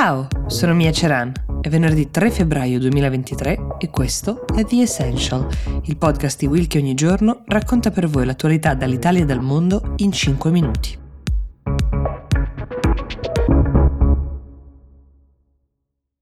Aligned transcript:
Ciao, 0.00 0.28
sono 0.46 0.74
Mia 0.74 0.92
Ceran. 0.92 1.32
È 1.60 1.68
venerdì 1.68 2.08
3 2.08 2.30
febbraio 2.30 2.78
2023 2.78 3.58
e 3.78 3.90
questo 3.90 4.46
è 4.46 4.64
The 4.64 4.82
Essential, 4.82 5.48
il 5.86 5.96
podcast 5.96 6.38
di 6.38 6.46
Will 6.46 6.68
che 6.68 6.78
ogni 6.78 6.94
giorno 6.94 7.42
racconta 7.46 7.90
per 7.90 8.06
voi 8.06 8.24
l'attualità 8.24 8.74
dall'Italia 8.74 9.22
e 9.22 9.24
dal 9.24 9.42
mondo 9.42 9.94
in 9.96 10.12
5 10.12 10.50
minuti. 10.52 10.96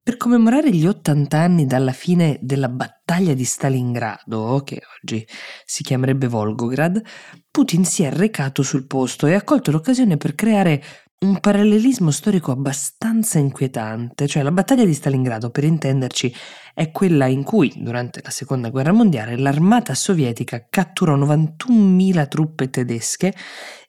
Per 0.03 0.17
commemorare 0.17 0.71
gli 0.71 0.87
80 0.87 1.39
anni 1.39 1.67
dalla 1.67 1.93
fine 1.93 2.39
della 2.41 2.71
battaglia 2.71 3.35
di 3.35 3.45
Stalingrado, 3.45 4.63
che 4.65 4.81
oggi 5.03 5.27
si 5.67 5.83
chiamerebbe 5.83 6.29
Volgograd, 6.29 7.03
Putin 7.51 7.85
si 7.85 8.05
è 8.05 8.11
recato 8.11 8.63
sul 8.63 8.87
posto 8.87 9.27
e 9.27 9.35
ha 9.35 9.43
colto 9.43 9.71
l'occasione 9.71 10.17
per 10.17 10.35
creare 10.35 10.83
un 11.27 11.41
parallelismo 11.41 12.13
storico 12.13 12.53
abbastanza 12.53 13.41
inquietante, 13.41 14.29
cioè 14.29 14.45
la 14.45 14.53
battaglia 14.53 14.85
di 14.85 14.95
Stalingrado, 14.95 15.51
per 15.51 15.65
intenderci, 15.65 16.33
è 16.73 16.93
quella 16.93 17.27
in 17.27 17.43
cui, 17.43 17.73
durante 17.77 18.21
la 18.23 18.31
seconda 18.31 18.71
guerra 18.71 18.93
mondiale, 18.93 19.37
l'armata 19.37 19.95
sovietica 19.95 20.67
catturò 20.71 21.17
91.000 21.17 22.29
truppe 22.29 22.71
tedesche 22.71 23.35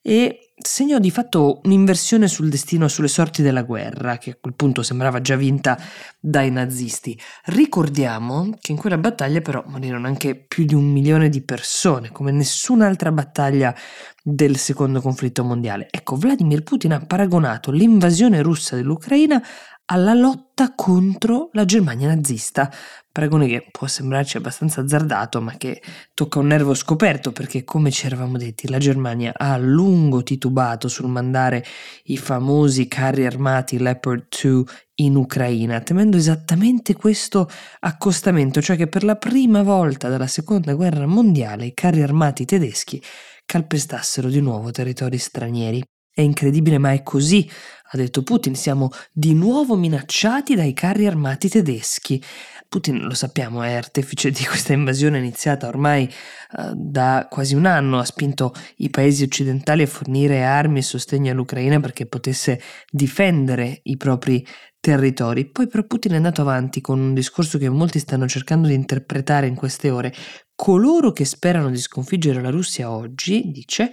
e 0.01 0.46
segnò 0.59 0.97
di 0.97 1.11
fatto 1.11 1.61
un'inversione 1.63 2.27
sul 2.27 2.49
destino, 2.49 2.87
sulle 2.87 3.07
sorti 3.07 3.41
della 3.41 3.61
guerra, 3.61 4.17
che 4.17 4.31
a 4.31 4.37
quel 4.39 4.55
punto 4.55 4.81
sembrava 4.81 5.21
già 5.21 5.35
vinta 5.35 5.77
dai 6.19 6.49
nazisti. 6.49 7.17
Ricordiamo 7.45 8.49
che 8.59 8.71
in 8.71 8.77
quella 8.77 8.97
battaglia 8.97 9.41
però 9.41 9.63
morirono 9.67 10.07
anche 10.07 10.35
più 10.35 10.65
di 10.65 10.73
un 10.73 10.85
milione 10.85 11.29
di 11.29 11.43
persone, 11.43 12.11
come 12.11 12.31
nessun'altra 12.31 13.11
battaglia 13.11 13.75
del 14.23 14.57
secondo 14.57 14.99
conflitto 14.99 15.43
mondiale. 15.43 15.87
Ecco, 15.91 16.15
Vladimir 16.15 16.63
Putin 16.63 16.93
ha 16.93 17.05
paragonato 17.05 17.71
l'invasione 17.71 18.41
russa 18.41 18.75
dell'Ucraina 18.75 19.41
alla 19.89 20.13
lotta 20.13 20.73
contro 20.75 21.49
la 21.53 21.65
Germania 21.65 22.07
nazista. 22.07 22.71
Paragone 23.11 23.47
che 23.47 23.67
può 23.71 23.87
sembrarci 23.87 24.37
abbastanza 24.37 24.81
azzardato, 24.81 25.41
ma 25.41 25.55
che 25.57 25.81
tocca 26.13 26.39
un 26.39 26.47
nervo 26.47 26.73
scoperto 26.73 27.31
perché, 27.31 27.63
come 27.63 27.89
ci 27.89 28.05
eravamo 28.05 28.37
detti, 28.37 28.69
la 28.69 28.77
Germania 28.79 29.33
ha 29.35 29.53
a 29.53 29.57
lungo 29.57 30.23
titubato 30.23 30.87
sul 30.87 31.07
mandare 31.07 31.63
i 32.05 32.17
famosi 32.17 32.87
carri 32.87 33.25
armati 33.25 33.77
Leopard 33.77 34.27
2 34.41 34.63
in 34.95 35.15
Ucraina, 35.15 35.79
temendo 35.79 36.17
esattamente 36.17 36.93
questo 36.93 37.49
accostamento, 37.79 38.61
cioè 38.61 38.75
che 38.75 38.87
per 38.87 39.03
la 39.03 39.15
prima 39.15 39.63
volta 39.63 40.09
dalla 40.09 40.27
seconda 40.27 40.73
guerra 40.73 41.05
mondiale 41.05 41.65
i 41.65 41.73
carri 41.73 42.01
armati 42.01 42.45
tedeschi 42.45 43.01
calpestassero 43.45 44.27
di 44.29 44.41
nuovo 44.41 44.71
territori 44.71 45.17
stranieri. 45.17 45.81
È 46.17 46.21
incredibile, 46.21 46.79
ma 46.79 46.93
è 46.93 47.03
così, 47.03 47.47
ha 47.91 47.95
detto 47.95 48.23
Putin, 48.23 48.55
siamo 48.55 48.89
di 49.13 49.35
nuovo 49.35 49.75
minacciati 49.75 50.55
dai 50.55 50.73
carri 50.73 51.05
armati 51.05 51.47
tedeschi. 51.47 52.19
Putin, 52.67 53.03
lo 53.03 53.13
sappiamo, 53.13 53.61
è 53.61 53.73
artefice 53.73 54.31
di 54.31 54.43
questa 54.43 54.73
invasione 54.73 55.19
iniziata 55.19 55.67
ormai 55.67 56.11
uh, 56.57 56.71
da 56.73 57.27
quasi 57.29 57.53
un 57.53 57.67
anno, 57.67 57.99
ha 57.99 58.03
spinto 58.03 58.51
i 58.77 58.89
paesi 58.89 59.21
occidentali 59.21 59.83
a 59.83 59.87
fornire 59.87 60.43
armi 60.43 60.79
e 60.79 60.81
sostegno 60.81 61.31
all'Ucraina 61.31 61.79
perché 61.79 62.07
potesse 62.07 62.59
difendere 62.89 63.81
i 63.83 63.95
propri 63.95 64.43
territori. 64.79 65.45
Poi 65.51 65.67
però 65.67 65.83
Putin 65.83 66.13
è 66.13 66.15
andato 66.15 66.41
avanti 66.41 66.81
con 66.81 66.99
un 66.99 67.13
discorso 67.13 67.59
che 67.59 67.69
molti 67.69 67.99
stanno 67.99 68.27
cercando 68.27 68.67
di 68.67 68.73
interpretare 68.73 69.45
in 69.45 69.53
queste 69.53 69.91
ore. 69.91 70.11
Coloro 70.55 71.11
che 71.11 71.25
sperano 71.25 71.69
di 71.69 71.77
sconfiggere 71.77 72.41
la 72.41 72.49
Russia 72.49 72.89
oggi, 72.89 73.51
dice, 73.51 73.91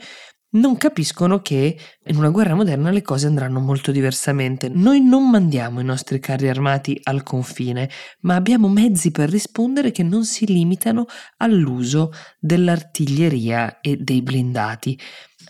non 0.54 0.76
capiscono 0.76 1.40
che 1.40 1.78
in 2.04 2.16
una 2.16 2.30
guerra 2.30 2.54
moderna 2.54 2.90
le 2.90 3.02
cose 3.02 3.26
andranno 3.26 3.60
molto 3.60 3.90
diversamente. 3.90 4.68
Noi 4.68 5.00
non 5.00 5.30
mandiamo 5.30 5.80
i 5.80 5.84
nostri 5.84 6.18
carri 6.18 6.48
armati 6.48 6.98
al 7.04 7.22
confine, 7.22 7.88
ma 8.20 8.34
abbiamo 8.34 8.68
mezzi 8.68 9.10
per 9.10 9.30
rispondere 9.30 9.90
che 9.90 10.02
non 10.02 10.24
si 10.24 10.46
limitano 10.46 11.06
all'uso 11.38 12.12
dell'artiglieria 12.38 13.80
e 13.80 13.96
dei 13.96 14.22
blindati. 14.22 14.98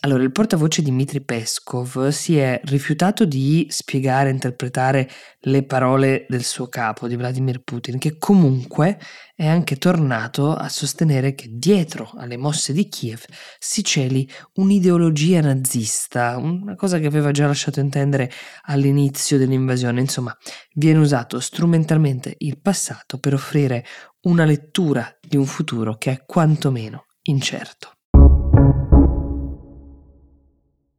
Allora, 0.05 0.23
il 0.23 0.33
portavoce 0.33 0.83
Dmitry 0.83 1.23
Peskov 1.23 2.09
si 2.09 2.37
è 2.37 2.61
rifiutato 2.65 3.25
di 3.25 3.67
spiegare 3.71 4.29
e 4.29 4.33
interpretare 4.33 5.09
le 5.41 5.65
parole 5.65 6.27
del 6.29 6.45
suo 6.45 6.69
capo, 6.69 7.09
di 7.09 7.17
Vladimir 7.17 7.63
Putin, 7.63 7.97
che 7.97 8.19
comunque 8.19 8.99
è 9.35 9.47
anche 9.47 9.77
tornato 9.77 10.53
a 10.53 10.69
sostenere 10.69 11.35
che 11.35 11.49
dietro 11.51 12.13
alle 12.19 12.37
mosse 12.37 12.75
di 12.75 12.87
Kiev 12.87 13.25
si 13.59 13.83
celi 13.83 14.29
un'ideologia 14.57 15.41
nazista, 15.41 16.37
una 16.37 16.75
cosa 16.75 16.99
che 16.99 17.07
aveva 17.07 17.31
già 17.31 17.47
lasciato 17.47 17.81
intendere 17.81 18.31
all'inizio 18.65 19.39
dell'invasione. 19.39 20.01
Insomma, 20.01 20.37
viene 20.75 20.99
usato 20.99 21.41
strumentalmente 21.41 22.35
il 22.41 22.61
passato 22.61 23.19
per 23.19 23.33
offrire 23.33 23.83
una 24.25 24.45
lettura 24.45 25.17
di 25.27 25.39
un 25.39 25.47
futuro 25.47 25.97
che 25.97 26.11
è 26.11 26.25
quantomeno 26.27 27.07
incerto. 27.23 27.93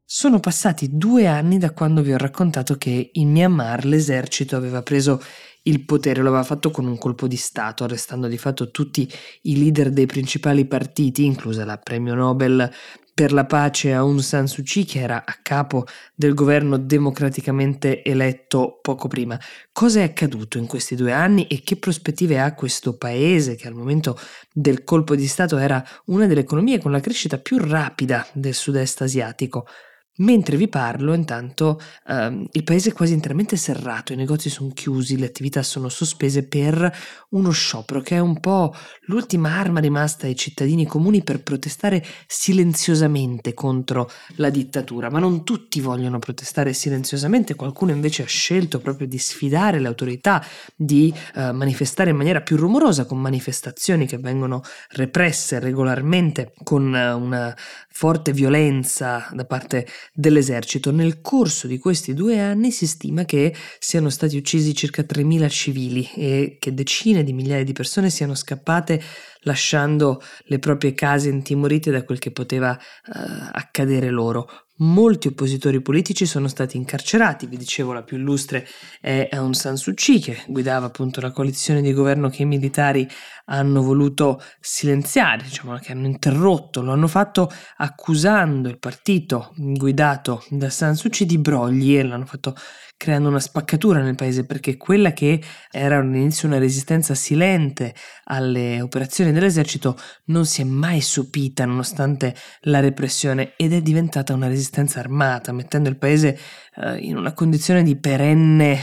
Sono 0.08 0.40
passati 0.40 0.96
due 0.96 1.26
anni 1.26 1.58
da 1.58 1.72
quando 1.72 2.04
vi 2.04 2.14
ho 2.14 2.18
raccontato 2.18 2.76
che 2.76 3.10
in 3.14 3.32
Myanmar 3.32 3.86
l'esercito 3.86 4.56
aveva 4.56 4.84
preso 4.84 5.20
il 5.64 5.84
potere, 5.84 6.22
lo 6.22 6.28
aveva 6.28 6.44
fatto 6.44 6.70
con 6.70 6.86
un 6.86 6.96
colpo 7.00 7.28
di 7.28 7.36
Stato, 7.36 7.84
arrestando 7.84 8.28
di 8.28 8.38
fatto 8.38 8.70
tutti 8.70 9.12
i 9.42 9.58
leader 9.58 9.90
dei 9.90 10.06
principali 10.06 10.68
partiti, 10.68 11.26
inclusa 11.26 11.66
la 11.66 11.80
premio 11.80 12.14
Nobel 12.14 12.72
per 13.16 13.34
la 13.34 13.46
pace 13.46 13.94
Aung 13.94 14.20
San 14.20 14.48
Suu 14.48 14.62
Kyi, 14.62 14.86
che 14.86 15.00
era 15.00 15.24
a 15.26 15.40
capo 15.42 15.86
del 16.14 16.36
governo 16.36 16.78
democraticamente 16.78 18.04
eletto 18.04 18.78
poco 18.84 19.08
prima. 19.08 19.40
Cosa 19.72 20.02
è 20.02 20.04
accaduto 20.04 20.60
in 20.60 20.68
questi 20.68 20.94
due 20.94 21.14
anni 21.14 21.48
e 21.48 21.64
che 21.64 21.78
prospettive 21.78 22.40
ha 22.40 22.54
questo 22.54 22.96
paese, 22.96 23.56
che 23.56 23.68
al 23.68 23.74
momento 23.74 24.20
del 24.54 24.84
colpo 24.84 25.16
di 25.16 25.26
Stato 25.26 25.58
era 25.58 25.84
una 26.06 26.28
delle 26.28 26.42
economie 26.42 26.78
con 26.78 26.92
la 26.92 27.00
crescita 27.00 27.40
più 27.40 27.58
rapida 27.58 28.24
del 28.34 28.54
sud-est 28.54 29.02
asiatico? 29.02 29.66
Mentre 30.18 30.56
vi 30.56 30.70
parlo, 30.70 31.14
intanto, 31.14 31.78
ehm, 32.08 32.48
il 32.54 32.64
paese 32.64 32.92
è 32.92 32.94
quasi 32.94 33.12
interamente 33.12 33.58
serrato, 33.58 34.14
i 34.14 34.16
negozi 34.16 34.50
sono 34.50 34.70
chiusi, 34.74 35.18
le 35.18 35.26
attività 35.26 35.62
sono 35.62 35.90
sospese 35.90 36.48
per 36.48 36.90
uno 37.32 37.52
sciopero 37.52 38.00
che 38.00 38.16
è 38.16 38.20
un 38.20 38.40
po' 38.40 38.74
l'ultima 39.08 39.58
arma 39.58 39.82
rimasta 39.82 40.26
ai 40.26 40.38
cittadini 40.38 40.86
comuni 40.86 41.22
per 41.22 41.44
protestare 41.44 42.02
silenziosamente 42.28 43.54
contro 43.54 44.10
la 44.36 44.50
dittatura. 44.50 45.10
Ma 45.10 45.20
non 45.20 45.44
tutti 45.44 45.82
vogliono 45.82 46.18
protestare 46.18 46.72
silenziosamente, 46.72 47.56
qualcuno 47.56 47.92
invece 47.92 48.24
ha 48.24 48.28
scelto 48.28 48.80
proprio 48.80 49.08
di 49.08 49.18
sfidare 49.18 49.80
le 49.80 49.88
autorità, 49.90 50.42
di 50.78 51.14
eh, 51.36 51.52
manifestare 51.52 52.12
in 52.12 52.16
maniera 52.16 52.40
più 52.40 52.56
rumorosa 52.56 53.06
con 53.06 53.20
manifestazioni 53.20 54.06
che 54.06 54.18
vengono 54.18 54.62
represse 54.92 55.60
regolarmente 55.60 56.54
con 56.64 56.96
eh, 56.96 57.12
una 57.12 57.54
forte 57.90 58.34
violenza 58.34 59.30
da 59.32 59.46
parte 59.46 59.88
dell'esercito. 60.14 60.92
Nel 60.92 61.22
corso 61.22 61.68
di 61.68 61.78
questi 61.78 62.14
due 62.14 62.40
anni 62.40 62.72
si 62.72 62.88
stima 62.88 63.26
che 63.26 63.54
siano 63.80 64.10
stati 64.10 64.38
uccisi 64.38 64.74
circa 64.74 65.04
3.000 65.04 65.50
civili 65.50 66.10
e 66.16 66.58
che 66.60 66.74
decine 66.74 67.24
di 67.24 67.34
migliaia 67.34 67.64
di 67.64 67.74
persone 67.74 68.10
siano 68.10 68.36
scappate 68.36 69.02
lasciando 69.42 70.22
le 70.46 70.60
proprie 70.60 70.94
case 70.94 71.30
intimorite 71.30 71.92
da 71.92 72.04
quel 72.04 72.20
che 72.20 72.32
poteva 72.32 72.72
uh, 72.72 73.50
accadere 73.52 74.10
loro. 74.10 74.65
Molti 74.80 75.30
oppositori 75.30 75.82
politici 75.82 76.26
sono 76.26 76.50
stati 76.50 76.76
incarcerati, 76.76 77.46
vi 77.46 77.56
dicevo 77.56 77.94
la 77.94 78.04
più 78.04 78.18
illustre 78.18 78.68
è 79.00 79.30
Aung 79.32 79.54
San 79.54 79.78
Suu 79.78 79.94
Kyi 79.94 80.20
che 80.20 80.44
guidava 80.48 80.88
appunto 80.88 81.22
la 81.22 81.32
coalizione 81.32 81.82
di 81.82 81.94
governo 81.94 82.28
che 82.28 82.42
i 82.42 82.46
militari 82.46 83.08
hanno 83.46 83.82
voluto 83.82 84.42
silenziare, 84.60 85.44
diciamo 85.44 85.78
che 85.78 85.94
hanno 85.94 86.08
interrotto, 86.08 86.82
lo 86.82 86.92
hanno 86.92 87.08
fatto 87.08 87.50
accusando 87.78 88.68
il 88.68 88.78
partito 88.78 89.54
guidato 89.56 90.44
da 90.50 90.70
San 90.70 90.98
Suu 90.98 91.10
Kyi 91.10 91.26
di 91.26 91.38
brogli 91.38 91.98
e 91.98 92.04
l'hanno 92.04 92.26
fatto 92.26 92.54
creando 92.98 93.30
una 93.30 93.40
spaccatura 93.40 94.02
nel 94.02 94.16
paese 94.16 94.46
perché 94.46 94.78
quella 94.78 95.12
che 95.12 95.42
era 95.72 95.98
all'inizio 95.98 96.48
una 96.48 96.58
resistenza 96.58 97.14
silente 97.14 97.94
alle 98.26 98.82
operazioni 98.82 99.32
dell'esercito 99.32 99.98
non 100.26 100.46
si 100.46 100.62
è 100.62 100.64
mai 100.64 101.02
sopita 101.02 101.66
nonostante 101.66 102.36
la 102.62 102.80
repressione 102.80 103.54
ed 103.58 103.74
è 103.74 103.82
diventata 103.82 104.34
una 104.34 104.48
resistenza 104.48 105.00
armata 105.00 105.52
mettendo 105.52 105.90
il 105.90 105.98
paese 105.98 106.40
eh, 106.76 106.98
in 107.00 107.18
una 107.18 107.34
condizione 107.34 107.84
di 107.84 107.98
perenne 107.98 108.80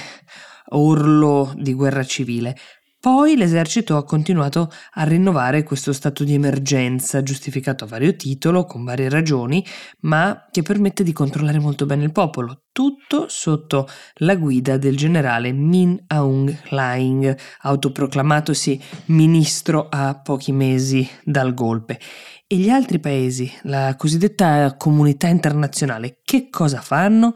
orlo 0.74 1.52
di 1.56 1.72
guerra 1.72 2.04
civile. 2.04 2.56
Poi 3.02 3.34
l'esercito 3.34 3.96
ha 3.96 4.04
continuato 4.04 4.70
a 4.92 5.02
rinnovare 5.02 5.64
questo 5.64 5.92
stato 5.92 6.22
di 6.22 6.34
emergenza, 6.34 7.20
giustificato 7.24 7.82
a 7.82 7.88
vario 7.88 8.14
titolo, 8.14 8.64
con 8.64 8.84
varie 8.84 9.08
ragioni, 9.08 9.66
ma 10.02 10.46
che 10.52 10.62
permette 10.62 11.02
di 11.02 11.12
controllare 11.12 11.58
molto 11.58 11.84
bene 11.84 12.04
il 12.04 12.12
popolo, 12.12 12.62
tutto 12.70 13.26
sotto 13.26 13.88
la 14.18 14.36
guida 14.36 14.76
del 14.76 14.96
generale 14.96 15.50
Min 15.50 16.00
Aung 16.06 16.56
Hlaing, 16.70 17.36
autoproclamatosi 17.62 18.80
ministro 19.06 19.88
a 19.90 20.20
pochi 20.22 20.52
mesi 20.52 21.04
dal 21.24 21.54
golpe. 21.54 21.98
E 22.46 22.54
gli 22.54 22.68
altri 22.68 23.00
paesi, 23.00 23.52
la 23.62 23.96
cosiddetta 23.96 24.76
comunità 24.76 25.26
internazionale, 25.26 26.20
che 26.22 26.48
cosa 26.50 26.80
fanno? 26.80 27.34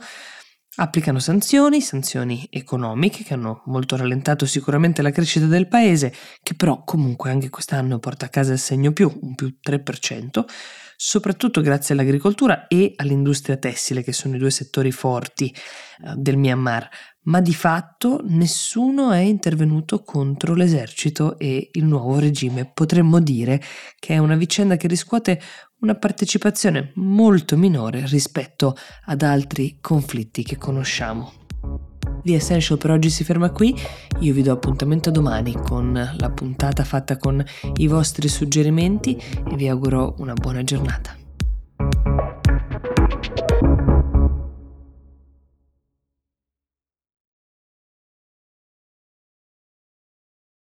Applicano 0.79 1.21
sanzioni, 1.21 1.81
sanzioni 1.81 2.47
economiche 2.51 3.25
che 3.25 3.33
hanno 3.33 3.63
molto 3.65 3.97
rallentato 3.97 4.45
sicuramente 4.45 5.01
la 5.01 5.11
crescita 5.11 5.47
del 5.47 5.69
paese, 5.69 6.13
che 6.43 6.55
però 6.55 6.85
comunque 6.85 7.31
anche 7.31 7.49
quest'anno 7.49 7.99
porta 7.99 8.27
a 8.27 8.29
casa 8.29 8.53
il 8.53 8.59
segno 8.59 8.93
più, 8.93 9.11
un 9.23 9.35
più 9.35 9.57
3%, 9.67 10.45
soprattutto 10.95 11.63
grazie 11.63 11.95
all'agricoltura 11.95 12.67
e 12.67 12.93
all'industria 12.97 13.57
tessile, 13.57 14.03
che 14.03 14.13
sono 14.13 14.37
i 14.37 14.39
due 14.39 14.51
settori 14.51 14.93
forti 14.93 15.49
eh, 15.49 16.13
del 16.15 16.37
Myanmar, 16.37 16.87
ma 17.27 17.41
di 17.41 17.55
fatto 17.55 18.21
nessuno 18.25 19.13
è 19.13 19.19
intervenuto 19.19 20.03
contro 20.03 20.55
l'esercito 20.55 21.39
e 21.39 21.71
il 21.73 21.85
nuovo 21.85 22.19
regime. 22.19 22.71
Potremmo 22.73 23.21
dire 23.21 23.61
che 23.99 24.15
è 24.15 24.19
una 24.19 24.37
vicenda 24.37 24.77
che 24.77 24.89
riscuote 24.89 25.41
una 25.81 25.95
partecipazione 25.95 26.93
molto 26.95 27.57
minore 27.57 28.07
rispetto 28.07 28.77
ad 29.05 29.23
altri 29.23 29.79
conflitti 29.81 30.43
che 30.43 30.57
conosciamo. 30.57 31.33
The 32.23 32.35
Essential 32.35 32.79
per 32.79 32.91
oggi 32.91 33.11
si 33.11 33.25
ferma 33.25 33.51
qui, 33.51 33.75
io 34.21 34.33
vi 34.33 34.43
do 34.43 34.53
appuntamento 34.53 35.11
domani 35.11 35.53
con 35.53 35.93
la 36.17 36.31
puntata 36.31 36.83
fatta 36.83 37.17
con 37.19 37.45
i 37.77 37.87
vostri 37.87 38.29
suggerimenti 38.29 39.17
e 39.17 39.55
vi 39.55 39.69
auguro 39.69 40.15
una 40.19 40.35
buona 40.35 40.65
giornata. 40.65 41.16